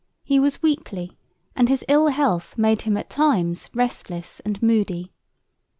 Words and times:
He 0.23 0.39
was 0.39 0.63
weakly, 0.63 1.15
and 1.55 1.69
his 1.69 1.85
ill 1.87 2.07
health 2.07 2.57
made 2.57 2.81
him 2.81 2.97
at 2.97 3.07
times 3.07 3.69
restless 3.71 4.39
and 4.39 4.59
moody. 4.59 5.11